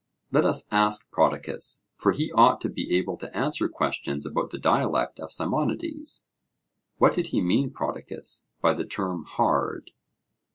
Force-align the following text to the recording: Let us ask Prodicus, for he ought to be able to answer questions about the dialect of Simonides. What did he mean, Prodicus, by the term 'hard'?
Let 0.31 0.45
us 0.45 0.67
ask 0.71 1.11
Prodicus, 1.11 1.83
for 1.95 2.11
he 2.11 2.31
ought 2.31 2.59
to 2.61 2.69
be 2.71 2.97
able 2.97 3.17
to 3.17 3.37
answer 3.37 3.69
questions 3.69 4.25
about 4.25 4.49
the 4.49 4.57
dialect 4.57 5.19
of 5.19 5.31
Simonides. 5.31 6.25
What 6.97 7.13
did 7.13 7.27
he 7.27 7.39
mean, 7.39 7.69
Prodicus, 7.69 8.47
by 8.61 8.73
the 8.73 8.85
term 8.85 9.25
'hard'? 9.25 9.91